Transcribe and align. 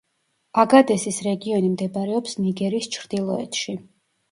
აგადესის 0.63 1.19
რეგიონი 1.27 1.69
მდებარეობს 1.75 2.35
ნიგერის 2.47 2.91
ჩრდილოეთში. 2.99 3.79